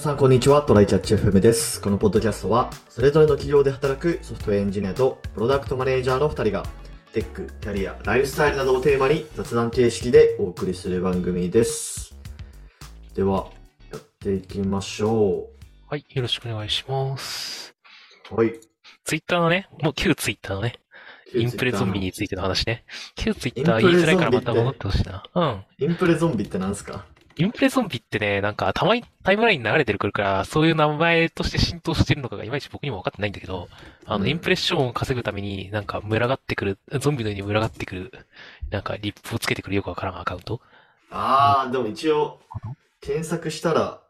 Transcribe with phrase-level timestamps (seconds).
[0.00, 0.62] さん、こんにちは。
[0.62, 1.78] トライチャッチ FM です。
[1.78, 6.64] このポッドキャストは、それぞれの企業で働くソフトウェアエンジニアとプロダクトマネージャーの2人が、
[7.12, 12.16] テック、キャリア、ライフスタイルなどをテーマに雑談形式でお送りする番組です。
[13.14, 13.50] では、
[13.92, 15.50] やっていきましょ
[15.90, 17.74] はい、よろしくお願いします。
[18.30, 18.36] う。
[18.36, 18.58] はい。
[19.04, 20.80] ツイッターのね、もう旧ツイッターのね、
[21.34, 22.86] インプレゾンビについての話ね。
[23.16, 25.22] 旧ツイッターインプレ言いづらいからゾンビってまた戻ってほしいな。
[25.34, 25.86] うん。
[25.86, 27.04] インプレゾンビって何すか？
[27.40, 33.68] インプレゾンビってね、なんかたまにタイムラインに流れてくるから、そういう名前として浸透してるのかがいまいち僕にも分かってないんだけど、
[34.04, 38.12] あの、うんインプレッションを稼ぐためになんか群がってくる、ゾンビのように群がってくる、
[38.70, 40.60] なんかリップをつけてくるよくわからんアカウント。
[41.10, 42.40] あー、でも一応、
[43.00, 44.02] 検索したら、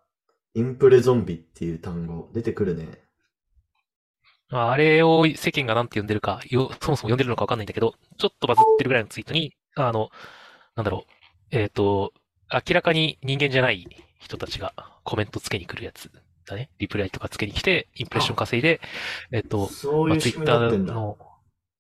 [0.55, 3.01] インプレゾンビっていう単語出てくるね。
[4.51, 10.11] まああれを世間がなんて呼んでるか、よ、そもそも呼んでるのかわかんないんだけど、ちょっとバズってるぐらいのツイートに、あの、
[10.77, 11.13] なんだろう、
[11.57, 12.13] えっと、
[12.53, 13.87] 明らかに人間じゃない
[14.19, 16.11] 人たちがコメントつけに来るやつ
[16.47, 16.71] だね。
[16.79, 18.81] リプライとかつけに来て、インプレッション稼いで、
[19.33, 20.79] えっと、まあ、そういう仕ツイッター。
[20.79, 21.19] の、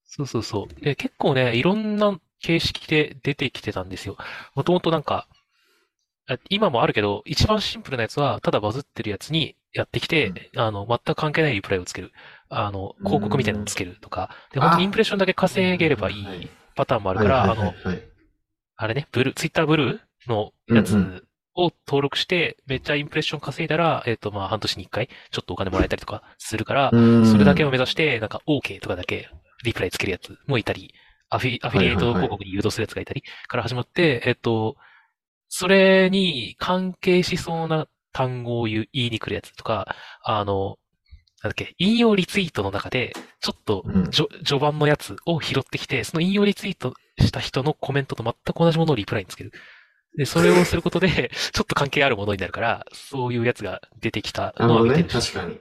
[0.04, 0.80] そうそうそう。
[0.80, 4.16] で、結構ね、いろんな形式で出てきてたんですよ。
[4.54, 5.28] もともとなんか、
[6.28, 12.12] あ今もあるけど、一番シンプルなやつは、ただバズってるやつにやってきて、あの、全く関係ないリプライをつける。
[12.48, 17.74] あの、広告みたいなのをつけるとか、で、本当にインプレッションだけ稼げればいはいいパターンもあるから、はいあの、
[18.76, 27.26] あれね、ブルー、ツイッターブルーのやつを登録して、めっちゃインプレッション稼いだら、えっと、まあ、半年に一回、ちょっとお金もらえたりとかするから、うん。
[27.26, 29.30] それだけを目指して、なんか OK とかだけ
[29.64, 30.94] リプライつけるやつもいたり、
[31.28, 34.76] アフィアフィリエイト広告に誘導するやつがいたり、から始まって、えっと、
[35.48, 40.78] それに関係しそうな単語を言いに来るやつとか、あの、
[41.42, 43.84] なんだっけ、引用リツイートの中で、ちょっと
[44.44, 49.52] 序盤のやつを拾ってきて、その引用リツイートした人のコメントと全く同じものをリプライにつける。
[50.16, 54.54] で、それをすることで、 ちょっと関係あるものになるから、そういうやつが出てきた。
[54.58, 55.32] のは見てるし。
[55.32, 55.58] 確かに。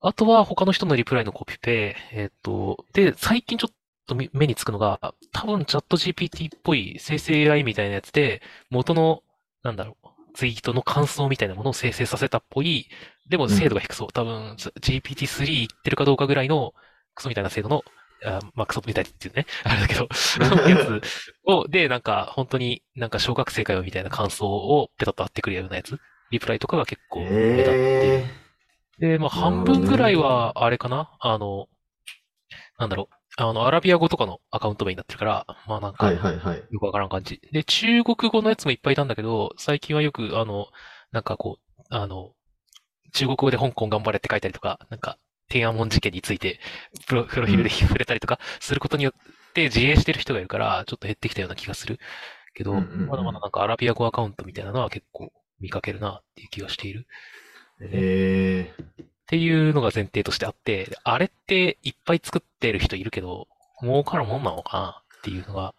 [0.00, 3.74] あとは他の人のリプライのコピペ、えっと、で、最近ちょっ
[4.06, 9.22] とみ目につくのが、多分チャット GPT っぽい生成 AI みたいなやつで、元の、
[9.62, 12.88] なんだろう、ツイートの感想みたいなものを生成させたっぽい、
[13.28, 14.12] でも精度が低そう。
[14.12, 16.74] 多分 GPT-3 いってるかどうかぐらいの
[17.14, 17.84] クソみたいな精度の、
[18.24, 20.08] あまあクソみたいっていうね、あれだけど、
[20.68, 21.02] やつ
[21.44, 28.42] を、で、なんか本当になんか小学生かよみたいな感想をペタッと貼ってくるようなやつ、リプライとかが結構目立ってえ
[28.98, 31.16] で、まあ、半分ぐらいは、あれかな？
[31.20, 31.68] あの、
[32.78, 33.14] なんだろう。
[33.42, 36.68] あの、アラビア語とかのアカウント名になってるから、まあなんー、か、はいよはいはい。
[36.78, 37.40] くわからん感じ。
[37.52, 40.66] で、中国語のやつもいっぱいいたんだけど、最近はよく、あの、
[41.12, 42.32] なんかこう、あの、
[43.14, 46.60] 中国語で香港頑張れって書いたりとか、なんか、天安門事件について、
[47.08, 49.12] プロ、プロフィールで 触れたりとか、することによ
[49.52, 51.98] って自衛してる人がいるから、ちょっと減ってきたような気がする。
[52.54, 57.06] けど、うんうんうんまだまだなんかアラビア語アカウントみたいなのは結構見かけるなっていう気がしている。
[57.80, 63.48] えっていうのが前提としてあって、であれっていっぱい作ってる人いるけど、
[63.80, 65.74] 儲かるもんなのかなっていうのが、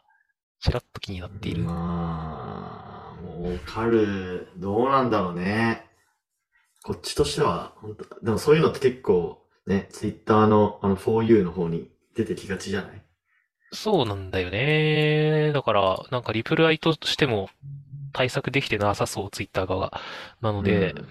[0.62, 1.66] ちらっと気になっていー、る。
[1.66, 5.86] まあ、儲かる、どうなんだろうね。
[6.84, 13.06] こっちとしては、本当でもそういうのって結構、ね、ツイッターの、あの、4U の方に出てきがちじゃない？
[13.74, 15.52] そうなんだよね。
[15.52, 17.50] だから、なんかリプライとしても
[18.14, 20.02] 対策できてなさそう、ツイッター側が。
[20.42, 21.08] なので、うん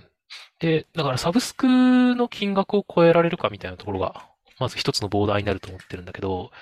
[0.63, 1.67] で、だからサブスク
[2.15, 4.29] の金額を超えられるかみたいなところが、
[4.61, 6.53] まず一つのボーダーになると思ってるんだけど。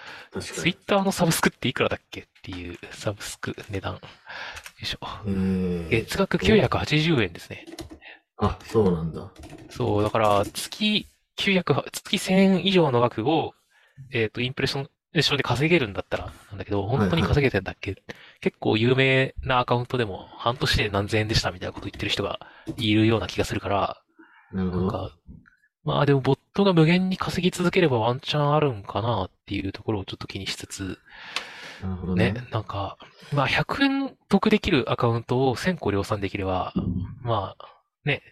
[0.40, 3.94] ツイッターのサブスクっていくらだっけっていうサブスク値段。
[3.94, 4.00] よ
[4.82, 4.98] いしょ。
[5.26, 7.66] えー、月額980円ですね。
[8.38, 9.30] あ、そうなんだ。
[9.68, 11.06] そう、だから、月
[11.36, 13.52] 900、月1000円以上の額を、
[14.12, 17.97] えっと、インプレッションションで稼げるんだったら、なんだけど、本当に稼げてんだっけ、
[18.41, 22.38] 結構有名なアカウントでも、半年で何千円でしたみたいなこと言ってる人が
[22.76, 24.03] いるような気がするから、
[24.53, 24.82] なるほど。
[24.82, 25.16] なんか、
[25.84, 30.98] まあでも、ボットが無限に稼ぎ続ければワンチャンあるんかなっていうところをちょっと気にしつつ、
[31.83, 32.97] なるほどねね。、なんか、
[33.33, 36.72] まあ100円得できるアカウントを1000個量産できれば、
[37.22, 37.66] まあ、
[38.04, 38.22] ね、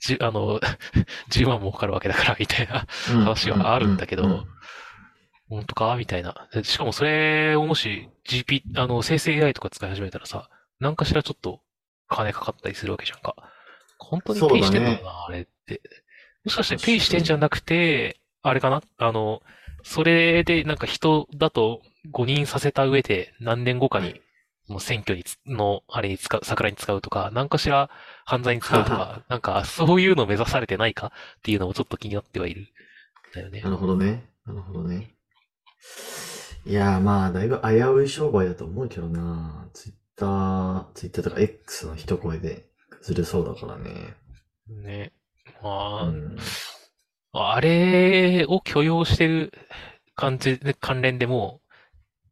[0.00, 0.60] じゅ、あの、
[1.30, 2.86] 10万儲かるわけだから、みたいな
[3.24, 4.46] 話はあるんだけど、
[5.48, 5.96] 本当か？
[5.96, 6.48] みたいな。
[6.52, 11.60] でしかもそれをもし GP、あの、生成 AI とか使い始めたらさ、何かしらちょっと
[12.08, 13.34] 金かかったりするわけじゃんか。
[13.98, 15.80] 本当にペイしてんのかな、あれって。
[16.44, 18.82] もしかしてペイしてんじゃなくて、あれかな？
[18.98, 19.42] あの、
[19.82, 24.20] それでなんか人だと誤認させた上で何年後かに、
[24.68, 27.88] もう選挙につの、あれに使う、桜に使うとか、何かしら
[28.26, 31.06] 犯罪に使うとか、なんかそういうの目指されてないか？
[31.06, 32.68] っていうのもちょっと気になってはいる。
[33.34, 33.70] だよねな。
[33.70, 34.28] るほどね。
[34.46, 35.14] なるほどね。
[36.66, 39.68] いやーまあ、だいぶ危うい商売だと思うけどな。
[39.72, 42.66] ツイッター、ツイッターとか X の一声で
[43.02, 44.16] ずれそうだからね。
[44.68, 45.12] ね。
[45.62, 46.36] まあ、うん。
[47.32, 49.52] あれを許容してる
[50.14, 51.72] 感じで、関連でもう、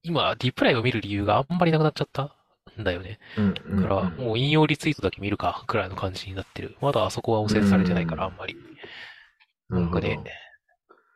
[0.03, 2.35] 今、リプライを見る理由があんまりなくなっちゃった
[2.79, 3.19] んだよね。
[3.39, 3.55] うん。
[3.67, 6.77] うんだから、もう引用リツイートだけ見るか、くらいの感じになってる。
[6.81, 8.55] まだあそこは汚染されてないから、あんまり。
[8.55, 10.33] なるほどなんかね、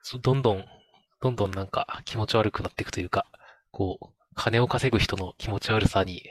[0.03, 0.65] そどんどん、
[1.21, 3.27] どんどんなんか気持ち悪くなっていくというか、
[3.71, 6.23] こう、金を稼ぐ人の気持ち悪さに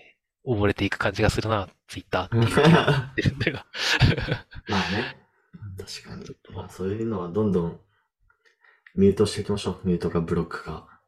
[0.46, 3.60] 溺れていく感じがするな、ツイッターっていう気がしてるんだよ。
[4.68, 5.18] まあね。
[5.78, 6.26] 確かに。
[6.56, 7.80] まあそういうのはどんどん
[8.96, 9.88] ミュートしていきましょう。
[9.88, 11.02] ミュートかブロックか。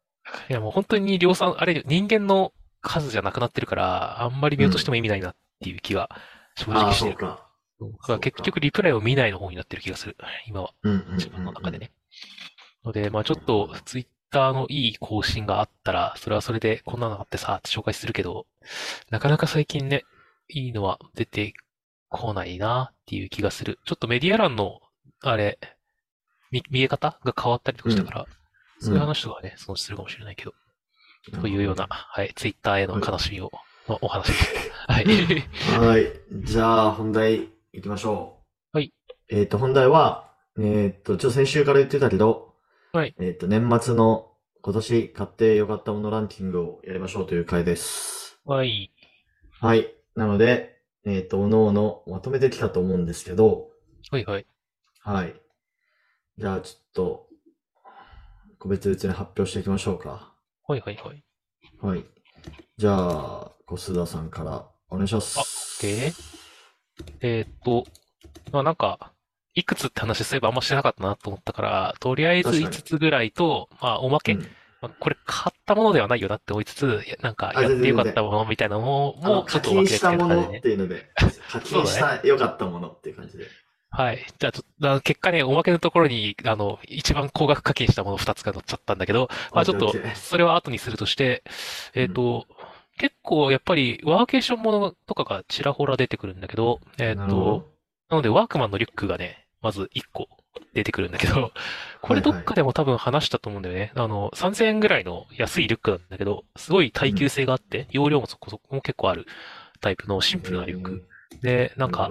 [0.49, 6.09] いやもう本当に量産、あれ、人間の数じゃなくなってるから、あんまりミュートしても意味ないなっていう気が
[6.55, 7.11] 正ああ、直してる。
[7.11, 7.47] そうか。
[7.79, 10.15] だから結局リプライを見ないの方になってる気がする。
[10.47, 10.73] 今は。
[10.83, 11.15] うんうんうんうん。
[11.15, 11.91] 自分の中でね。
[12.85, 18.45] ので、まあちょっとツイッターのいい更新があったら、それはそれでこんなのあってさ、って紹介するけど、
[19.09, 20.03] なかなか最近ね、
[20.49, 21.53] いいのは出て
[22.09, 23.79] こないなっていう気がする。
[23.85, 24.79] ちょっとメディア欄の、
[25.21, 25.59] あれ、
[26.51, 28.41] 見、見え方が変わったりとかしたから、うん
[28.81, 30.53] そういう話とかはね、そのするかもしれないけど、
[31.39, 33.51] というような、はい、ツイッターへの悲しみを、
[33.87, 34.45] のお話でし
[34.87, 34.93] た。
[34.93, 35.05] はい。
[35.79, 36.11] はい。
[36.43, 38.39] じゃあ、本題行きましょ
[38.73, 38.77] う。
[38.77, 38.91] はい。
[39.29, 42.50] えっ、と、本題は、えっ、と、ちょっと先週から言ってたけど、
[42.93, 43.15] はい。
[43.19, 48.37] えっ、と、年末の今年買ってよかったものランキングをやりましょうという回です。
[48.43, 48.91] はい。
[49.61, 49.95] はい。
[50.13, 53.69] なので、えっ、と、おのおのまとめてきたと思うんですけど、
[54.09, 54.45] はいはい。
[54.99, 55.33] はい。
[56.37, 57.27] じゃあ、ちょっと、
[58.59, 60.33] 個別々に発表していきましょうか。
[60.67, 61.23] はいはいはい。
[61.79, 62.03] はい。
[62.75, 65.81] じゃあ、小須田さんからお願いします。
[65.81, 66.11] で、
[67.21, 67.85] えーっと、
[68.51, 69.10] まあなんか、
[69.53, 72.75] いくつって話すればあんましてなかったなと思ったから、とりあえず確かに。
[72.75, 74.41] 5つぐらいと、まあおまけ、うん。
[74.81, 80.47] まあこれ買ったものではないよなって思いつつ、なんかあやってよかったものみたいなのも、もうちょ課っとおまけって金したもいう感じで。
[80.47, 80.51] ね。
[80.53, 81.09] のっていうので、
[81.49, 83.45] 課金した良かったものっていう感じで。
[83.93, 84.25] はい。
[84.39, 91.43] じゃあちょっと、あ結果ね、おまけのところに、あの、一番高額課金したもの2つが載っちゃったんだけど、まあちょっとそれは後にするとして、
[91.93, 92.47] えっと、
[92.97, 97.71] 結構やっぱりワーケーションものとかがちらほら出てくるんだけど、えっとなるほど、
[98.09, 100.27] なので、ワークマンのリュックがね、まず1個
[100.73, 101.51] 出てくるんだけど、
[102.01, 103.91] これどっかでも多分話したと思うんだよね。
[103.95, 109.25] あの、3000円ぐらいの安いリュックなんだけど、すごい耐久性があって、容量もそこそこも結構ある
[109.79, 111.07] タイプのシンプルなリュック。
[111.41, 112.09] で、なんか、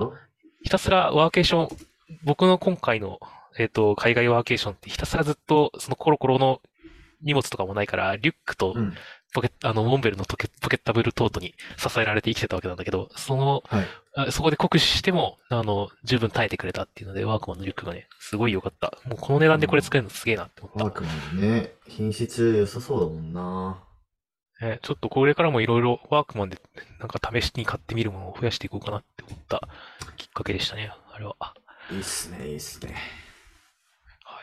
[0.62, 1.76] ひたすらワーケーション、
[2.24, 3.18] 僕の今回の、
[3.58, 6.60] えっと、海外ワーケーションってひたすらずっと、そのコロコロの
[7.22, 8.94] 荷物とかもないから、リュックとうん。
[9.32, 13.86] ポケット、あの、モンベルのポケポケッタブルトートに支えられて生きてたわけなんだけど、その、はい。
[14.16, 18.98] あそこで酷使しても、あの、十分耐えてくれたっていうので、ワークマンのリュックがね、すごい良かった。
[19.04, 20.84] もうこの値段でこれ作れるのすげえなって思った。
[20.84, 23.84] ワークマンね、品質良さそうだもんな。
[24.60, 26.60] ねちょっとこれからもいろいろワークマンで
[26.98, 29.66] なんか試しに買ってみるものを増やしていこうかなって思った
[30.18, 31.36] きっかけでしたね、あれは。
[31.38, 31.54] は
[31.90, 32.94] いいっすね、いいっすね。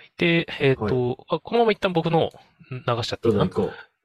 [0.03, 0.11] い。
[0.17, 2.31] で、えっと、あこのまま一旦僕の
[2.71, 3.49] ん流しちゃっていいかな。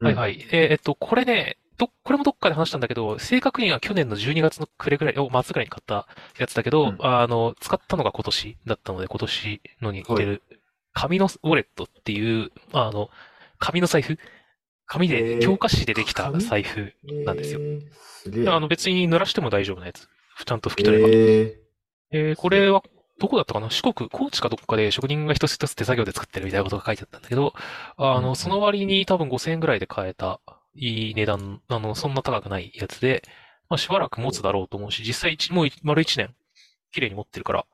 [0.07, 6.07] はいはいえっと、これね、ど、これもどっかで話したんだけど、正確には去年の12月の暮れぐらい、お末ぐらいに買った
[6.39, 10.43] やつだけど、うんあの、使ったのが今年だったので、今年のに入れる、
[10.93, 13.11] 紙のウォレットっていう、あの、
[13.59, 14.19] 紙の財布？
[14.87, 16.43] 紙へで、ー強化紙でできた紙？
[16.43, 16.93] 財布。
[17.25, 18.55] なんですよえー。
[18.55, 20.09] あの、別に濡らしても大丈夫なやつ。
[20.45, 21.09] ちゃんと拭き取れば。
[21.11, 21.59] え
[22.13, 22.83] えーこれは、
[23.23, 23.71] どこだったかな？
[23.71, 27.55] 四国、高知かどっかで職人が一つ一つ手作業で作ってるみたいなことが書いてあったんだけど、
[27.97, 30.41] あの、その割に多分5000円ぐらいで買えた、
[30.75, 33.23] いい値段、あの、そんな高くないやつで、
[33.69, 36.35] まあ、しばらく持つだろうと思うし、実際一、もう丸一年、
[36.91, 37.65] 綺麗に持ってるから、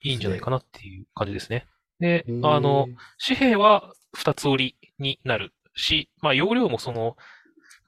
[0.00, 1.66] いいんじゃないかなっていう感じですね。
[1.98, 2.86] でー、あの、、
[3.18, 7.16] 紙幣は二つ折りになるし、まあ容量もその、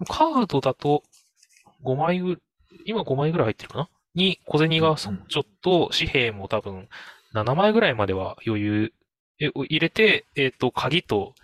[0.09, 1.05] カードだと
[1.85, 2.43] 5枚ぐ、
[2.85, 3.89] 今5枚ぐらい入ってるかな？
[4.17, 6.89] に小銭がちょっと紙幣も多分
[7.35, 8.93] 7枚ぐらいまでは余裕
[9.39, 11.35] えを入れて、えっ、と、鍵と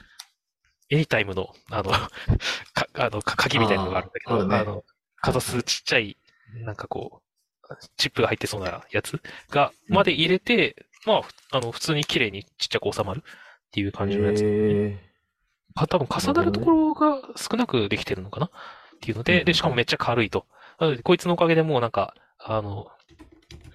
[0.89, 1.91] エニタイムの、あの、
[2.73, 4.85] かあの、か鍵みたいなのがあるんだけど、あねあの、
[5.17, 6.17] かざすちっちゃい、
[6.55, 7.23] なんかこ
[7.69, 14.41] う、チップが入ってそうなやつが、うんまで入れて、まあ、ふあの、普通に綺麗にちっちゃく収まるっていう感じのやつ。
[14.45, 14.99] え
[15.75, 18.51] か多分重なるところが少なくできてるのかなっ
[19.01, 20.47] ていうので、うんで、しかもめっちゃ軽いと。
[21.05, 22.87] こいつのおかげでもうなんか、あの、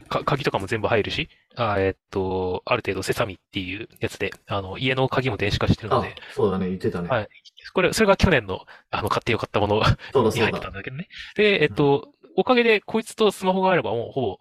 [0.10, 7.10] か、鍵とかも全部入るし、あえっと、ある程度セサミっていうやつで、あの、家の鍵も電子化してるー、あので、、そうだね、言ってたね。
[7.10, 7.28] はい
[7.74, 9.84] これ、それが去年の、あの、買ってよかったもの
[10.14, 10.74] そうだそうだに入ってたん。
[10.74, 11.10] だけどね。
[11.36, 14.38] で、えっと、おかげでこいつとスマホがあればもうほぼ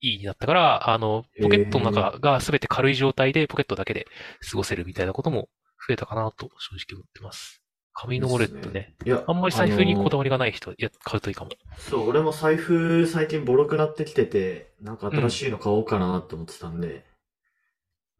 [0.00, 4.06] いいになったから、あの、ポケットの中が全て軽い状態でポケットだけで
[4.48, 5.48] 過ごせるみたいなことも
[5.86, 7.62] 増えたかなと正直思ってます。
[8.00, 8.94] 紙のウォレットね。
[9.04, 11.50] いや、あんまり財布にこだわわりがない人、いや、買うといいかも。
[11.78, 17.04] そう、俺も財布最近ボロくなってきてて、なんか新しいの買おうかなって思ってたんで、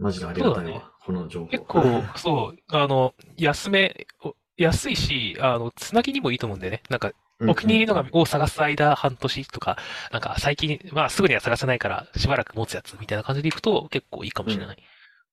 [0.01, 1.47] マジでありがたいわ、この情報。
[1.47, 1.83] 結構、
[2.19, 6.83] そう、あの、安め、お安いし、あの、つなぎにもいいと思うんだよね。
[6.91, 7.13] なんか、
[7.47, 9.79] お気に入りのがを探す間半年とか、
[10.11, 14.77] なんか最近、まあすぐには探せないからしばらく持つやつみたいな感じでいくと結構いいかもしれない、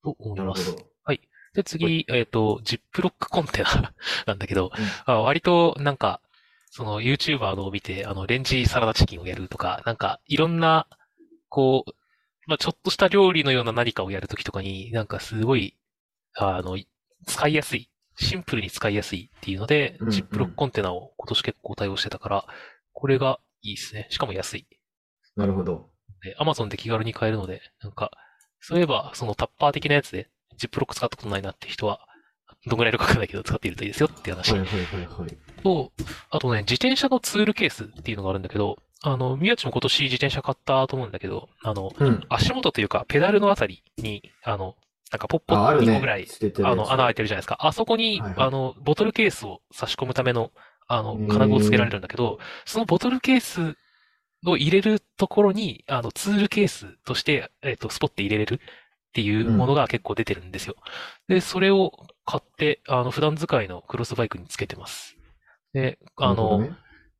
[0.03, 0.75] と思います。
[1.55, 3.93] で、次、えっと、ジップロックコンテナ
[4.27, 4.71] なんだけど、
[5.05, 6.19] あ割となんか、
[6.69, 10.87] その YouTuber のを見て、あの、レンジサラダチキンをやるとか、なんかいろんな、
[11.47, 11.91] こう、
[12.47, 15.77] まあちょっとした料理のような何かをやるときとかに、なんかすごい、
[16.35, 16.77] あの、
[17.25, 17.89] 使いやすい。
[18.17, 22.45] シンプルに使いやすいっていうので、ジップロックコンテナを今年結構対応してたから、
[22.93, 24.07] これがいいですね。
[24.09, 24.67] しかも安い。
[25.35, 25.89] なるほど。
[26.21, 28.11] で、Amazon で気軽に買えるので、なんか、
[28.59, 31.99] そういえば、そのタッパー的なやつで、ジップロック使ったことないなって人は、
[32.65, 35.37] どんぐらいいるかわかんないけど、使っているといいですよって話はいはいはいはい。
[35.61, 35.91] と、
[36.29, 42.23] あとね、自転車のツールケースっていうのがあるんだけど、あの、宮地も今年自転車買ったと思うんだけど、あの、うん。
[42.29, 44.75] 足元というか、ペダルのあたりに、あの、
[45.11, 45.93] なんかポッポあ、ある2ね。
[45.95, 46.27] 個ぐらい、
[46.63, 47.57] あの、穴開いてるじゃないですか。
[47.59, 50.51] あそこに、はいはいあの、ボトルケースを差し込むための、
[50.87, 53.75] あの金具をつけられるんだけど、そのボトルケース
[54.45, 58.59] を入れるところに、あの、ツールケースとして、えっと、スポッて入れれる
[59.15, 60.75] っていうものが結構出てるんですよ。
[61.29, 61.93] で、それを
[62.25, 65.15] 買って、あの、普段使いのクロスバイクにつけてます。
[65.73, 66.71] で、あの、ね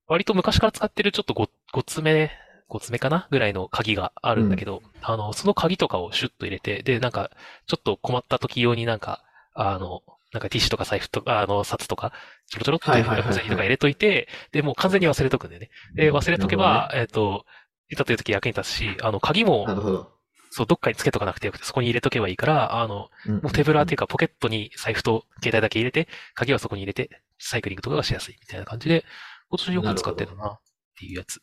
[0.08, 2.32] 割と昔から使ってるちょっとご、ごつめ、
[2.68, 3.28] ごつめかな？
[3.32, 7.32] ぐらいの鍵があるんだけど、あの、その鍵とかをシュッと入れて、で、なんか、
[7.66, 9.24] ちょっと困った時用になんか、
[9.56, 12.12] あの、なんかティッシュとか財布とか、あの、札とか、
[12.46, 12.92] ちょろちょろっと
[13.24, 15.70] 小銭とか入れといて、で、もう完全に忘れとくんだよね。
[15.96, 17.46] で、忘れとけば、えっと、
[17.90, 20.15] いざという時役に立つし、あの、鍵もな、るほど。
[20.56, 27.10] そう、どっかにつけとかなくてよくて、そこに入れとけばいいから、あの、ももう手ぶらっていうか、ポケットに財布と携帯だけ入れて、鍵はそこに入れて、
[27.40, 29.04] サイクリングとかがしやすいみたいな感じで、
[29.50, 30.60] 今年よく使ってるなっ
[30.98, 31.42] ていうやつ。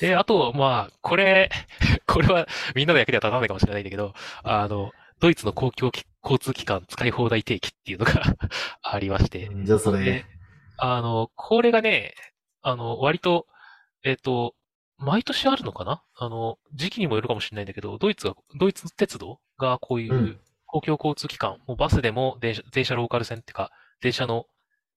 [0.00, 1.50] で、あと、まあ、これ、
[2.06, 8.22] これはみんなの役には立たないかもしれないんだけど、あの、ドイツの公共き交通機関使い放題定期っていうのが
[8.82, 10.02] ありまして、じゃあそれ。
[10.02, 10.24] で、
[10.78, 12.14] あの、これがね、
[12.62, 13.46] あの、割と、
[14.02, 14.54] えっと、
[15.00, 16.02] 毎年あるのかな？
[16.14, 20.40] あの、時期にもよるかもしれないんだけど、ドイツが、ドイツ鉄道がこういううん。
[20.66, 24.46] 公共交通機関、もうバスでも電車、電車ローカル線っていうか、電車の、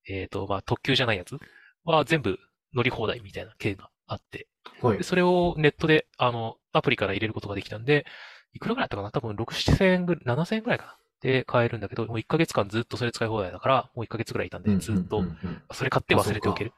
[0.08, 1.40] えっと、まあ、特急じゃないやつ
[1.84, 2.38] は全部
[2.76, 4.48] 乗り放題みたいな系があって、
[4.82, 4.98] はい。
[5.00, 5.04] で。
[5.04, 8.06] それをネットで、あの、アプリから入れることができたんで、
[8.54, 9.10] いくらぐらいだったかな？
[9.12, 10.98] 多分6、7千円ぐらい、7千円ぐらいかな？
[11.22, 15.20] で買えるんだけど、もう1ヶ月間ずっとそれ使い放題だから、もう1ヶ月ぐらいいたんで、ずっと。
[15.20, 15.62] うんうんうん。
[15.72, 16.74] それ買って忘れておける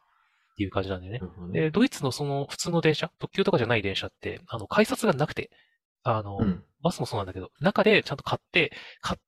[0.56, 1.22] っていう感じなんだよね。
[1.52, 5.52] で、ドイツのその普通の電車、特急とかじゃない電車って、あの、改札がなくて、
[6.04, 8.72] あの、うんバスもそうなんだけど、中でちゃんと買って、
[9.02, 9.20] 買っ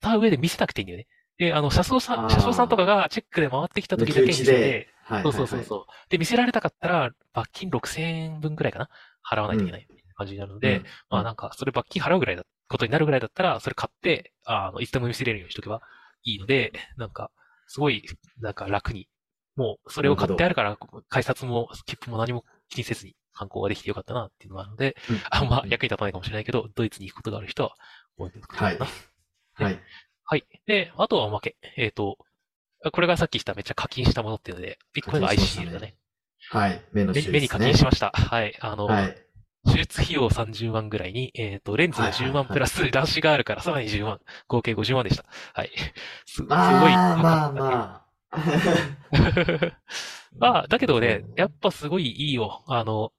[0.00, 1.06] た上で見せなくていいんだよね。
[1.36, 5.86] で、あの、車掌さん、車掌さんとかがチェックで回ってきた時だけ見せて、はいそうそうそうそう。
[6.08, 8.88] で、見せられたかったら、罰金6000円分ぐらいかな
[9.30, 15.82] 払わないといけない感じになるので、うんまあなんか、それ罰金払うぐらいだ、ことになるぐらいだったら、それ買って、あの、いつでも見せれるようにしとけば
[16.22, 17.30] いいので、なんか、
[17.66, 18.02] すごい、
[18.40, 19.08] なんか楽に、
[19.56, 20.76] もう、それを買ってあるから、
[21.08, 27.74] 改札も、切符も何も気にせずに観光ができてよかったなっていうのがあるので、うんあんま役に立たないかもしれないけど、ドイツに行くことがある人は、
[28.16, 29.64] 覚えておくといいかな。
[29.66, 29.80] はい。
[30.24, 30.44] はい。
[30.66, 31.56] で、あとはおまけ。
[31.76, 32.18] えっ、と、
[32.92, 35.96] これがさっきしためっちゃ課金したものっていうので、1個目が課金しましたね ICL だね。
[36.50, 36.82] はい。
[36.92, 38.10] 目の目手術ね目に課金しました。
[38.14, 38.56] はい。
[38.60, 39.16] あの、はい。
[39.66, 45.24] 手術費用30万ぐらいに、えっ、と、レンズが10万プラス、乱視があるからさらに10万、合計50万でした。
[45.54, 45.70] はい。
[46.26, 48.03] すすごいまあまあまあ。
[50.38, 52.62] ま あ、だけどね、やっぱすごいいいよ。
[52.66, 53.12] あの、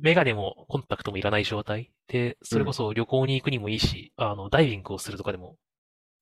[0.00, 5.56] メガネもコンタクトもいらない状態で、それこそ旅行に行くにもいいし、あの、ダイビングをするとかでも、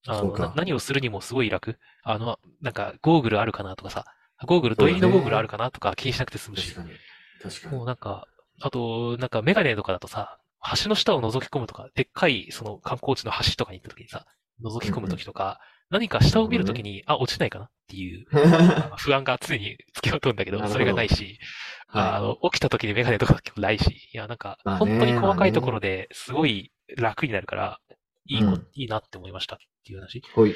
[0.07, 1.79] あの、そうかな何をするにもすごい楽。
[2.03, 4.05] あの、なんか、ゴーグルあるかなとかさ、
[4.47, 6.99] ゴーグル、土入りのゴーグルあるかなとか気にしなくて済むし確、かに。
[7.43, 7.77] 確かに。
[7.77, 8.27] もうなんか、
[8.61, 10.39] あと、なんかメガネとかだとさ、
[10.83, 14.27] 橋の下を覗き込むとか、でっかい、その観光地の橋とかに行った時にさ、
[14.63, 15.61] 覗き込む時とか、
[15.95, 17.65] 何か下を見る時に、あ、落ちないかな？
[17.67, 18.27] っていう、
[18.99, 21.39] 不安が常に付きまとうんだけど、それがないし、
[21.87, 27.81] あはの、起きた時にメガネとかもないし、いや、なんか、本当に細かいところですごい楽になるから、
[28.27, 30.17] いいこ、うんいいなって思いましたっていう話。
[30.19, 30.23] い。
[30.35, 30.55] ほい。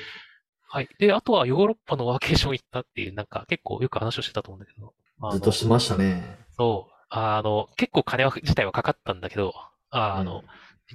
[0.71, 0.89] はい。
[0.99, 4.93] で、あとはヨーロッパのワーケーション行ったっていう、なんか結構よく話をしてたと思うんだけど、
[5.31, 6.39] ずっとしてましたね。
[6.57, 6.95] そう。
[7.11, 9.55] あの、結構金は自体はかかったんだけど、
[9.91, 10.43] あの、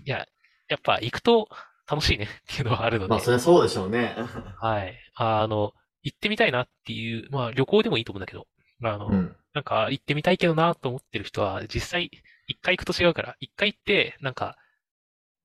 [0.05, 0.27] いや、
[0.67, 1.49] やっぱ行くと
[1.93, 4.15] 楽しいねっていうのはあるので、まあ、そりゃそうでしょうね。
[4.59, 4.97] はい。
[5.15, 8.47] あの、行ってみたいなっていう、まあ旅行でもいいと思うんだけど、
[8.83, 9.35] あの、うん。
[9.53, 12.09] なんか行ってみたいけどなと思ってる人は、実際
[12.47, 14.57] 一回行くと違うから、一回行って、なんか、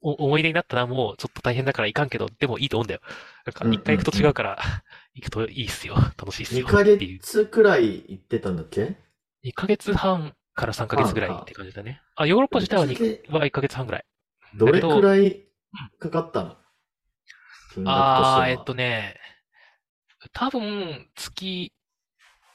[0.00, 3.00] お思い出になったな、もうちょっと大変だから行かんけど、でもいいと思うんだよ。
[3.44, 4.58] なんかうん一回行くと違うから、
[5.14, 5.94] 行くといいっすよ。
[5.96, 6.66] 楽しいっす2よ。
[6.66, 7.18] ヶっていう。
[7.18, 8.96] 月くらい行ってたんだっけ
[9.44, 12.00] ？2ヶ月半から3ヶ月ぐらいって感じだね。
[12.16, 14.04] あ、ヨーロッパ自体はにでは1ヶ月半ぐらい。
[14.54, 15.47] どれくらい
[15.98, 16.56] かかったの
[17.68, 18.62] 金額としてああ、えっは。
[18.62, 19.16] とね、
[20.32, 21.72] 多分、月、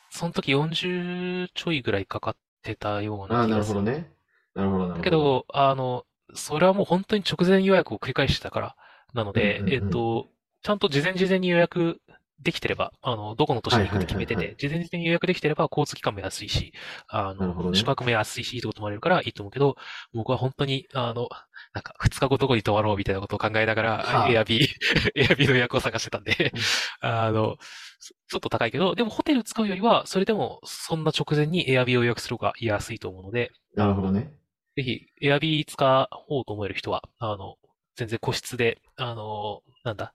[0.09, 3.73] その時40ちょいぐらいかかってたようなああ、なる気がする。
[3.73, 4.15] ほどね。
[4.53, 5.01] なるほど、なるほど。
[5.01, 6.05] だけど、あの、
[6.35, 8.75] それはもう本当に直前予約を繰り返してたから、
[9.13, 10.05] なのうんうで、えっんうん。
[10.05, 10.29] と、
[10.63, 12.01] ちゃんと事前事前に予約
[12.39, 14.15] できてれば、あの、どこの都市はいに行くってはいはいはい。
[14.15, 16.73] 決めてて、事前事前に予約できてれば交通機関も安いし、
[17.07, 17.77] あの、なるほどね。
[17.77, 19.75] 宿泊も安いし、いいとこ泊まれるからいいと思うけど、
[20.13, 21.27] 僕は本当に、あの、
[21.73, 24.67] なんか、二日後どこに泊まろうみたいなことを考えながら、エアはビー、
[25.15, 26.57] エアビーの予約を探してたんで、あ。
[27.01, 27.57] あの、
[28.27, 34.33] ちょっと高いけど、でもホテル使うよりは、それでもそんな直前にエアビーを予約する方が安いと思うので、なるほどね。
[34.75, 37.57] ぜひ、エアビー使おうと思える人は、あの、
[37.95, 40.13] 全然個室で、あの、なんだ、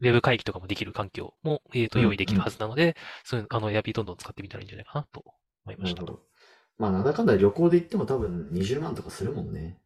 [0.00, 2.56] ウェブ会議とかもできる環境も、えっと、用意できるはうんうん。
[2.56, 5.24] ずなので、そういう、あの、エアビーどんどん使ってみたらいいんじゃないかなと
[5.64, 6.02] 思いました。
[6.02, 6.22] なるほど。
[6.78, 9.78] まあ、なんだかんだ旅行で行っても多分20万とかするもんね。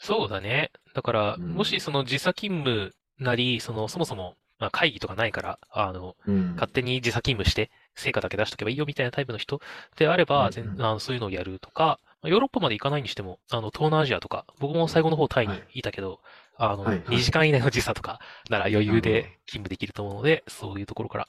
[0.00, 0.72] そうだね。
[0.94, 1.80] だから、もしうん。
[1.80, 6.52] その時差勤務なり、その、そもそも、まあ、会議とかないから、あの、うん。
[6.54, 9.60] 勝手に時差勤務して、成果だけ出しとけばいいよみたいなタイプの人
[9.96, 10.68] であれうんうば、全、ん。
[10.78, 15.66] あの、そういうのをやるとか、ヨーロッパまで行かないにしても、あの、東南アジアとか、僕も最後の方タイにはい。
[15.74, 16.20] いたけど、
[16.56, 17.16] あの、はいはい。
[17.16, 19.38] 2時間以内の時差とかなら余裕で。
[19.46, 21.28] 勤務できると思うので、そういうところから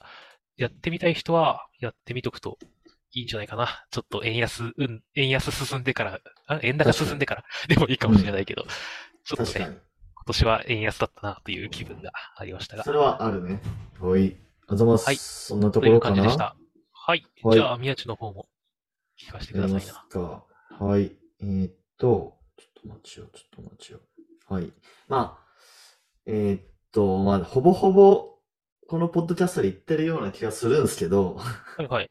[0.56, 2.56] やってみたい人は、やってみとくと
[3.12, 3.84] いいんじゃないかな。
[3.90, 6.92] ちょっと円安、うん、円安進んでから、あ、円高。
[6.92, 8.34] 進んでから でもいいかもしれうん。
[8.34, 8.64] ないけど、
[9.24, 9.66] ちょっとね。
[10.14, 12.84] 今年は円安だったなという気分がありましたが。
[12.84, 13.60] それはあるね。
[14.00, 14.36] はい。
[14.68, 15.16] あざまはい。
[15.16, 15.46] す。
[15.48, 16.16] そんなところかな？
[16.16, 16.56] 感じでした。
[16.92, 17.26] はい。
[17.42, 17.56] はい。
[17.56, 18.48] じゃあ、宮地の方も
[19.18, 19.80] 聞かせてくださいな。
[19.80, 20.44] すか。
[20.78, 21.12] はい。
[21.40, 24.00] えーっと、ちょっと待ちよ、ちょっと待ちよ。
[24.48, 24.72] はい。
[25.08, 25.44] まあ、
[26.26, 28.38] えーっと、まあ、ほぼほぼ、
[28.88, 32.10] このポッドキャストで言ってるような気がするんですけど、はいはい。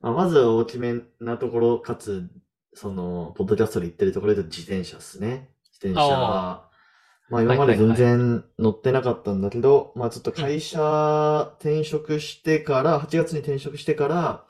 [0.00, 2.30] まあ、まず大きめなところ、かつ、
[2.74, 5.50] その、ポッドキャストで言ってるところで自転車ですね。
[5.80, 6.68] 自転車、
[7.30, 8.18] まあ今はいまで全はいはい。
[8.18, 10.44] 然乗ってなかったんだけど、まあちょっとうん。
[10.44, 14.46] 会社転職してから、8月に転職してから、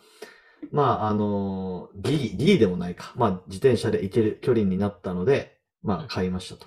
[0.72, 3.12] まああの、ギリ、ギリでもないか。
[3.16, 6.08] まあ自転車で行ける距離になったので、まあうん。
[6.08, 6.66] 買いましたと。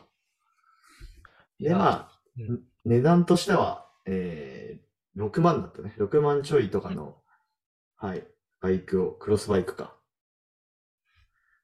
[1.60, 2.22] で、まあ、
[2.86, 5.94] 値段としては、えー、6万だったね。
[6.00, 6.96] 6万ちょいとかうん。
[6.96, 7.16] の、
[7.98, 8.28] はい、
[8.62, 9.96] バイクを、クロスバイクか、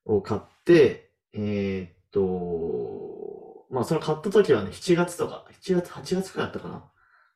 [0.05, 6.91] を買って、えーっと、まあその買った時はね、7月とか、7月、8月くらいだったかな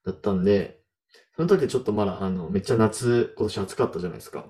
[0.05, 0.81] だったんで、
[1.35, 4.45] その時ちょっとまだ、あの、めっちゃ夏、今年暑かったじゃないですか。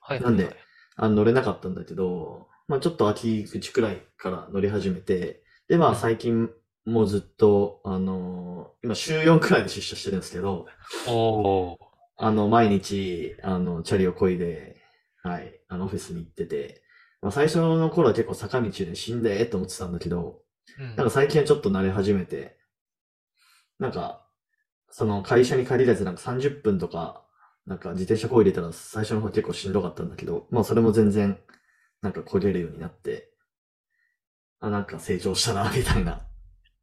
[0.00, 0.22] はいはいはい。
[0.24, 0.56] なんで、
[0.96, 5.96] あの、乗れなかったんだけど、まあちょっと秋口くらいから乗り始めて、で、まあうん。
[5.96, 6.50] 最近
[6.84, 10.66] もうずっと、あの今週4くらいで出社してるんですけど、
[11.06, 11.91] おー。
[12.16, 14.76] あの、毎日、あの、チャリを漕いで、
[15.22, 16.82] はい、あの、オフィスに行ってて、
[17.20, 20.40] まあ最初の頃は結構坂道で死んでーって思ってたんだけど、
[20.78, 20.86] うん。
[20.88, 22.58] なんか最近はちょっと慣れ始めて、
[23.78, 24.26] なんか、
[24.90, 27.24] その会社に限らずなんか30分とか、
[27.66, 31.38] なんか自転車こいでたら最初の方結構しんどかったんだけど、まあそれも全然、
[32.02, 33.32] なんか漕げるようになって、
[34.60, 36.31] あ、なんか成長したな、みたいなあ、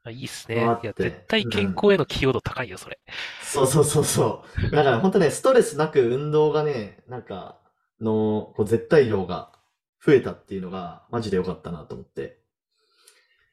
[0.10, 0.78] いいっすね。
[0.82, 1.82] いや、絶対健うん。
[1.82, 3.00] 康への寄与度高いよ、それ。
[3.40, 4.76] そうそうそうそう。
[4.76, 7.60] だから本当ね、ストレスなく運動がね、なんか、
[8.02, 9.52] の、こう絶対量が
[10.06, 12.40] 増えたっていうのが、マジで良かったなと思って。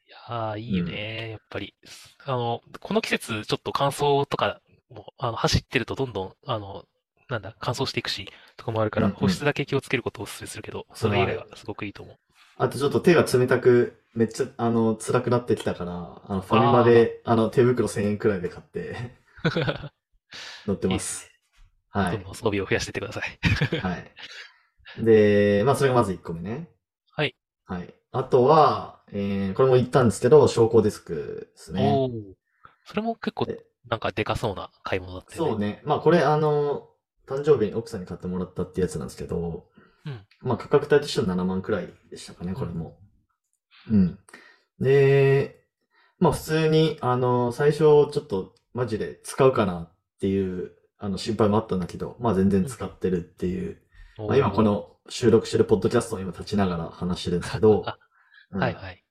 [0.05, 0.85] いやー、いいうん。
[0.85, 1.29] よね。
[1.31, 1.75] やっぱり。
[2.25, 6.85] あの、この季節、ちょっと乾燥とかも、あの、走ってるとどんどん、あの、
[7.29, 9.47] なんだ、乾燥していくし、とかもあるから、保湿うんうん。
[9.47, 11.25] だけ気をつけることをお勧めするけど、それ以。
[11.25, 12.17] 外はすごくいいと思う。
[12.57, 18.95] あとちょっと手が冷たく、めっちゃ、あの、辛くなってきたから、あの、ファミマあで、あの、手袋1000円くらいで買って
[19.43, 19.91] あ、
[20.65, 21.31] 乗っていいっすね。
[21.93, 22.09] ます。
[22.09, 22.35] はどんどんい。
[22.35, 23.79] 装備を増やしていってください。
[23.79, 24.11] はい。
[25.05, 26.67] で、まあ、それがまず1個目ね。
[27.11, 27.35] はい。
[27.65, 27.93] はい。
[28.11, 31.93] あとは、えー、これも言ったんですけど、昇降デスクですね。
[31.95, 32.11] おー。
[32.85, 35.51] それも結構、で、なんかでかそうな買い物だったよね。
[35.51, 35.81] そうね。
[35.85, 36.89] まあ、これ、あの、
[37.27, 39.67] 誕生日に奥さんに買ってもらったってやつなんですけど、
[40.05, 42.55] うん、まあ、価格帯としては7万くらいでしたかね、うん。
[42.55, 42.97] これも。
[42.99, 43.06] うん。
[44.79, 45.63] で、
[46.19, 52.67] まあ普通に、あの、最初ちょっとマジで使うかなっていう、あの心配もあったんだけど、まあ全然うん。
[52.67, 53.81] 使ってるっていう、
[54.27, 54.63] まあ今こ。
[54.63, 57.83] の収録してるポッドキャストを今立ちながら話してるんですけど、
[58.51, 58.59] うん。
[58.59, 59.03] まはいはい。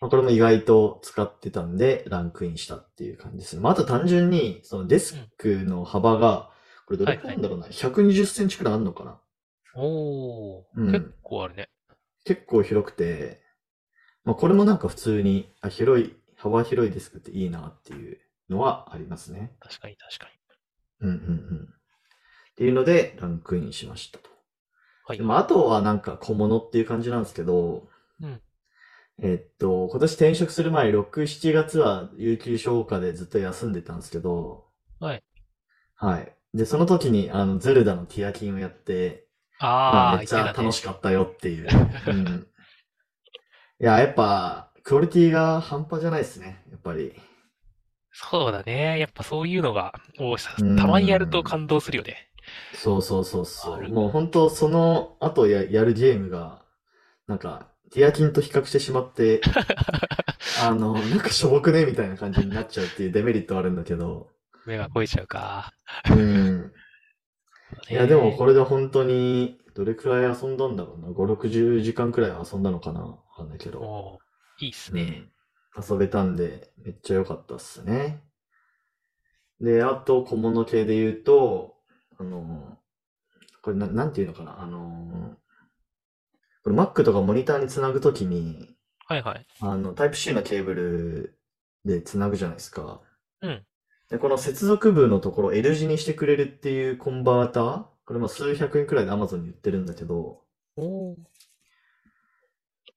[0.00, 3.62] あこれも意外と使ってたんで、ランクインしたっていう感じですね。
[3.62, 5.28] まああと単純に、そのデスうん。
[5.38, 6.50] クの幅が、
[6.86, 7.16] これどれ。
[7.18, 9.20] くらいなんだろうな、120センチくらいあんのかな？
[9.74, 10.64] おー。
[10.74, 11.14] 結うん。
[11.22, 11.68] 構あるね。
[12.24, 13.40] 結構広くて、
[14.26, 18.18] まあ、これもなんか普通に、あ、広い、幅広いデスクっていいなっていう
[18.50, 19.52] のはありますね。
[19.60, 20.26] 確かに確か
[21.00, 21.08] に。
[21.08, 21.18] うんうんう
[21.62, 21.68] ん。
[22.52, 24.28] っていうので、ランクインしましたと。
[25.06, 25.38] はいはい。
[25.38, 27.88] あとはなんか小物っていう感じなんですけど、
[28.20, 28.42] うん。
[29.22, 34.64] えっと、今年転職する前、6、7月は有給消化でずっと休んでたんですけど、
[34.98, 35.22] はい。
[35.94, 36.36] はい。
[36.52, 39.26] で、その時に、あの、ゼルダのティアキンをやって、
[39.60, 41.68] まあ、ああ、めっちゃ楽しかったよっていう。
[42.08, 42.46] うん。
[43.78, 47.12] いや、やっぱ、クオリティが半端じゃないですね、やっぱり。
[48.10, 48.98] そうだね。
[48.98, 52.30] やっぱそういうのが、おさうんたまにやると感動するよね。
[52.72, 53.74] そうそうそうそう。
[53.74, 56.62] あるもう本当その後や、やるゲームが、
[57.26, 59.42] なんか、ティアキンと比較してしまって、
[60.64, 64.30] あの、なんかしょぼくねみたいな感じになっちゃうっていうデメリットはあるんだけど。
[64.64, 65.72] 目が肥えちゃうか。
[66.10, 66.72] うん。
[67.90, 71.08] いや、でもこれ、れで本当に、どれくらい遊んだんだろうな。
[71.08, 73.80] 5、60時間くらい遊んだのかなわかんないけど。
[73.80, 75.30] おーいいっすね。
[75.76, 75.84] うん。
[75.90, 78.22] 遊べたんで、めっちゃ良かったっすね。
[79.60, 81.76] で、あと小物系で言うと、
[82.18, 82.78] あの、
[83.62, 84.62] これな、なんていうのかな。
[84.62, 85.36] あの、
[86.62, 88.74] これ Mac とかモニターにつなぐときに、
[89.06, 89.46] はいはい。
[89.60, 91.38] あの、Type-C のケーブル
[91.84, 93.02] でつなぐじゃないですか。
[93.42, 93.64] うん。
[94.08, 100.42] で、この接続部のところ L 字にしてくれるっていうコンバーターこれまあ数百円くらいで Amazon に売ってるんだけど、
[100.76, 101.16] お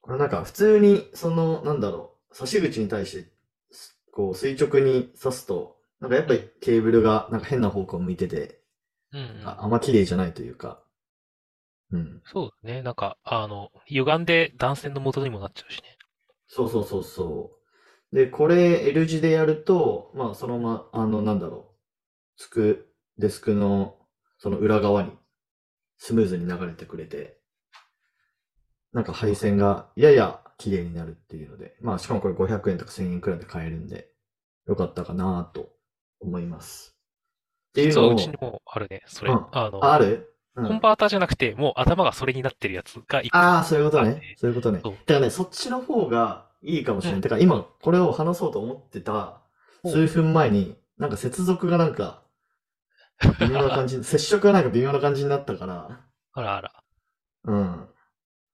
[0.07, 3.31] なんか普通に、その、なんだろう、差し口に対して、
[3.71, 8.62] すこう垂直に刺すと、なんかやっぱりケーブルがなんか変な方向向いてて、
[9.13, 9.47] うんうん。
[9.47, 10.83] ああんま綺麗じゃないというか。
[11.91, 12.21] うん。
[12.25, 12.81] そうだね。
[12.81, 15.97] なんか、あの、歪んで断線の元にもなっちゃうしね。
[16.47, 17.51] そうそうそうそ
[18.12, 18.15] う。
[18.15, 21.75] で、これ L 字でやると、まあそのまま、あの、なんだろう、
[22.38, 23.97] つく、デスクの
[24.39, 25.12] その裏側に
[25.97, 27.38] スムーズに流れてくれて、
[28.93, 34.10] なんか配線がやや綺麗になるっていうので、まあしかもこれ500円とか1000円くらいで買えるんで、
[34.67, 35.69] よかったかなと
[36.19, 36.95] 思います。
[37.69, 39.04] っていうのを、うちにもあるね。
[39.06, 39.32] それ。
[39.32, 40.34] うんあの、あある？
[40.56, 44.36] うんコンバーターじゃなくて、もう頭がそれになってるやつが一個ああ、そういうことね。
[44.38, 44.80] そういうことね。
[44.84, 47.15] だからね、そっちの方がいいかもしれない。
[47.17, 49.41] うんだから今、これを話そうと思ってた
[49.84, 52.23] お数分前に、なんか接続がなんか、
[53.39, 56.02] 微妙な感じ、 接触がなんか微妙な感じになったから、
[56.34, 56.84] あらあら。
[57.45, 57.89] うん。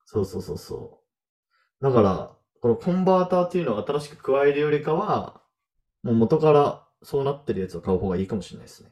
[0.06, 1.02] そうそうそうそ
[1.82, 1.84] う。
[1.84, 5.42] だから、このコンバーターっていうのを新しく加えるよりかは、
[6.04, 8.92] もう元からそうなってるやつを買う方がいいかもしれないですね。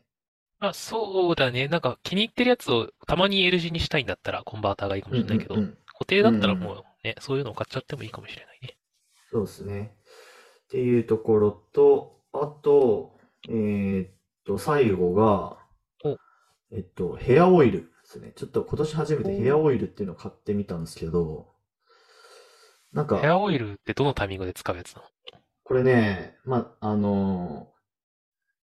[0.60, 1.67] あ、そうだね。
[1.67, 8.78] なんか気に入ってるやつをたまに L 字にしたいんだったらコンバーターがいいかもしれないけど、うんうんうん固定だったらもうね、そういうのを買っちゃってもいいかもしれないね。
[9.32, 9.95] そうですね。
[10.65, 13.15] っていうところと、あと、
[13.47, 14.10] えーっ
[14.45, 15.58] と、最後が
[16.04, 16.17] お、
[16.71, 18.34] えっと、ヘアオイルですね。
[18.36, 21.52] ちょっと今年初めてヘアオイルっていうのを買ってみたんですけど、
[22.91, 25.08] なんか、ヘアオイルってどのタイミングで使うやつなの？
[25.63, 27.69] これね、まあ、あの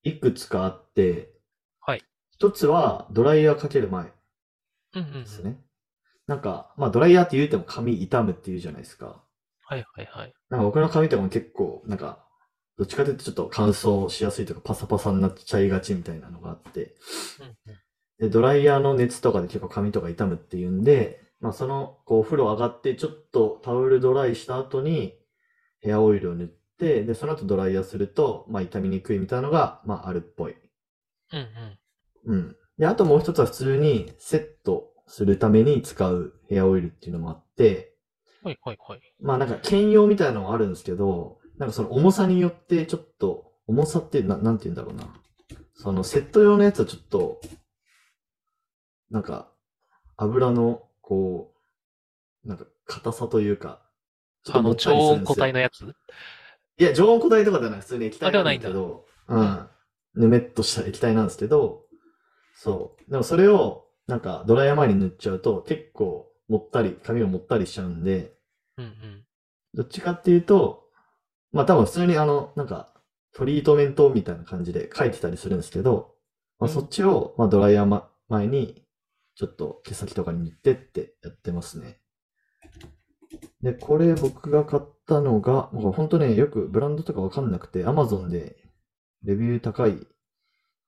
[0.02, 1.32] いくつかあって、
[1.80, 2.02] はい。
[2.30, 4.12] 一つはドライヤーかける前
[4.94, 5.24] うんうんうん。
[5.24, 5.58] ですね。
[6.26, 9.24] なんか、まあ、ドライヤーって言うても髪傷むって言うじゃないですか。
[9.64, 10.34] はいはいはい。
[10.48, 12.24] なんか僕の髪とかも結構、なんか、
[12.78, 16.94] どっちかというとちょっと乾燥しやすいとかパサパサになっちゃいがちみたいなのがあって、
[17.40, 17.76] うんうん
[18.20, 25.18] で、ドライヤーの熱とかで結構髪とか傷むっていうんで、まあその、こうお風呂上がってちょっとタオルドライした後に
[25.80, 30.54] ヘアオイルを塗って、で、その後ドライヤーすると、まあ傷みにくいみたいなのが、まああるっぽい。
[31.32, 31.48] うん
[32.28, 32.34] うん。
[32.34, 32.56] うん。
[32.78, 37.94] で、あともう一つは普通にセットするために使うヘアオイルっていうのもあって、
[38.42, 39.00] はいはいはい。
[39.20, 45.14] まあなんか兼用みたいなのもあるんですけど、なんかその重さによってちょっと、重さってな、なんて言うんだろうな。
[45.74, 47.40] そのセット用のやつはちょっと、
[49.10, 49.50] なんか、
[50.16, 51.52] 油の、こ
[52.44, 53.82] う、なんか硬さというか、
[54.50, 55.94] あの、超音固体のやつ？
[56.78, 59.68] いや、常温固体とかではない、普通に液体なんではないんだけど、うん。
[60.14, 61.84] ぬめっとした液体なんですけど、
[62.54, 63.10] そう。
[63.10, 68.34] でもそれを、なんか、ドライヤー前に塗っちゃうと、結構、もったり、髪がもったりしちゃうんで、
[68.76, 69.24] うんうん。
[69.74, 70.88] どっちかっていうと、
[71.52, 72.92] まあ多分普通にあの、なんか、
[73.32, 76.14] トリートメントみたいな感じで書いてたりするんですけど、
[76.58, 78.82] まあうんそっちを、まあドライヤー、ま、前に、
[79.40, 81.96] ちょっと毛先とかに塗ってってやってますね。
[83.62, 88.58] で、これ僕が買ったのが、もう本当ね、よくブランドとかわかんなくて、Amazon で
[89.24, 89.96] レビュー高い、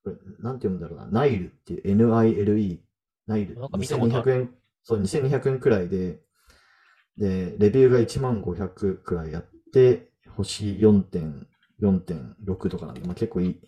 [0.04, 2.80] これ、なんて読むんだろうな、ナイルっていう NILE、
[3.26, 3.58] ナイル。
[3.58, 6.20] なんか見たことあ2200円、そう、2200円くらいで、
[7.16, 13.60] で、レビューが1万500くらいあって、星4.4.6とかなんで、まあ、結構いい、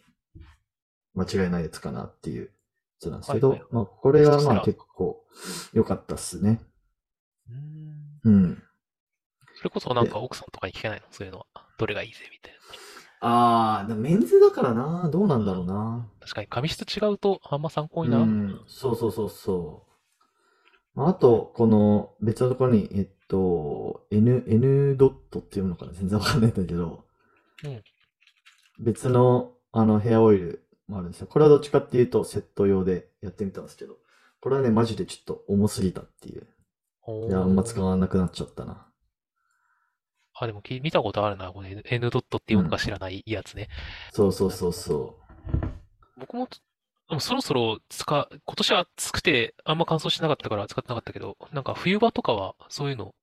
[1.15, 2.54] 間違いないやつかなっていうや
[3.05, 5.25] つなんですけど、はいはいまあ、これはまあ結構
[5.73, 6.61] 良かったっすね。
[7.49, 8.63] うーんうん。
[9.57, 11.07] それこそなんか奥さんとかに聞けないの？
[11.11, 11.47] そういうのは。
[11.79, 12.59] どれがいいぜみたいな。
[13.21, 16.09] あー、でもメンズだからな、どうなんだろうな。
[16.21, 18.19] 確かに髪質違うとあんま参考にな。
[18.19, 20.99] うん、そうそうそうそう。
[20.99, 25.93] まああと、この別のところに、えっと、と、N、N ドットっていうのかな？
[25.93, 27.07] 全然わかんないんだけど、
[27.65, 27.83] うん
[28.79, 31.27] 別の、あの、ヘアオイルもあるんですよ。
[31.27, 33.97] これはどっちかっていうと、セット用でやってみたんですけど、
[34.41, 36.47] これはね、マジでちょっと重すぎたっていう。
[37.07, 38.87] おいや、あんま使ーわなくなっちゃったな。
[40.35, 43.69] あ、でもき見たことあるな、これ N, ドットっていうのか知らないやつね。
[44.13, 45.17] そうそうそうそ
[46.19, 46.49] 僕も、
[47.09, 53.15] でもそろそろ使う、今年は暑くてあんま乾燥しなかったから使ってなかったけど、なんか冬場とかはそういうの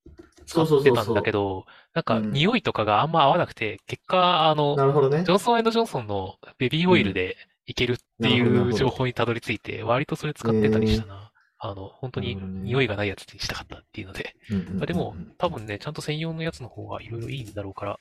[0.45, 5.32] 使そうそうそうそうってたんだけど、なんかうん匂いとかがあんま合わなくて、結果、あのう。、なるほどねジ。
[5.32, 11.32] ョンソンジョンソンのベビーオイルでいけるっていう情報にたどり着いて、割とそれ使ってたりしたな。
[11.63, 14.36] あの、本当に匂いがないやつにしたかったっていうので。
[14.50, 18.00] うんうんうんうんあでも、多分ね、ちゃんと専用のやつの方がいろいろいいんだろうから、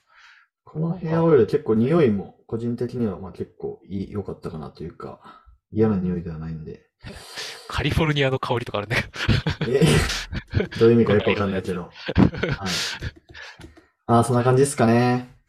[0.64, 5.20] このヘアオイル結構匂いも個人的にはまあ結構良かったかなというか、
[5.72, 6.86] 嫌な匂いではないんで。
[7.68, 9.08] カリフォルニアの香りとかあるんだけど。
[9.72, 9.82] え
[10.78, 11.82] どういう意味かよくわかんないけど。
[11.90, 11.92] はい。
[14.06, 15.39] ああ、そんな感じですかね。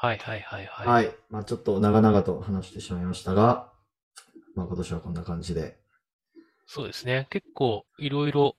[0.00, 0.86] はいはいはいはい。
[0.86, 1.16] はい。
[1.28, 3.72] まあちょっと長々と話してしまいましたが、
[4.54, 5.76] まあ今年はこんな感じで。
[6.66, 7.26] そうですね。
[7.30, 8.54] 結構いろいろ、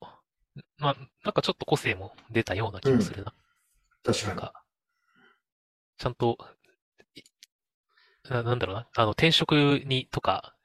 [0.79, 3.33] まあ、なんかちょっと個性も出たような気がするな。
[4.03, 4.51] 確なんか、
[5.97, 6.37] ちゃんと、
[7.15, 7.21] い
[8.29, 9.53] な、なんだろうな、あの、転職
[9.85, 10.55] にとか、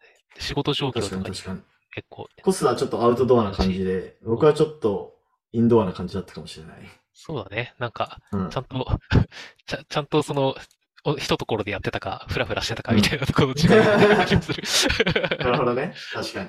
[0.41, 1.61] 仕事状況とかにに確かに。
[1.93, 5.15] 結構、コスはちょっとアウトドアな感じで、僕はちょっと
[5.53, 6.79] インドアな感じだったかもしれない。
[7.15, 7.75] そうだね。
[7.79, 8.87] なんか、うんちゃんと、
[9.67, 10.57] ちゃ、ちゃんとその、
[11.05, 13.69] お一ところでやってたか、フラフラしてたかみたいなところの違い
[14.17, 14.63] が気がする。
[15.39, 15.95] なるほどね。
[16.13, 16.49] 確かに。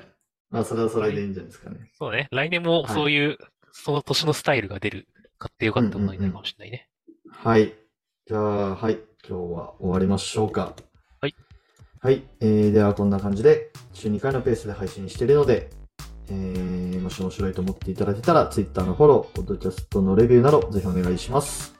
[0.50, 1.90] まあそれはそれでいいんじゃないですかね。
[1.98, 2.28] そうね。
[2.30, 3.38] 来年もはいそういう、
[3.72, 5.06] その年のスタイルが出る、
[5.38, 6.88] 買ってよかったものになるかもしれないね。
[7.30, 7.74] はい。
[8.26, 8.94] じゃあ、はい。
[9.28, 10.74] 今日は終わりましょうか。
[11.20, 11.34] はい。
[12.00, 12.22] はい。
[12.40, 15.70] えー、ではこんな感じで、週2回のペースで配信しているので、
[16.28, 21.74] えー、もし面白いと思っていただけたら、Twitter のフォロー、ポッドキャストのレビューなど、ぜひお願いします。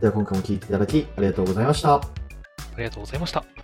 [0.00, 1.94] では今回も聞いていただき、ありがとうございました。
[1.94, 2.00] あ
[2.76, 3.57] りがとうございました。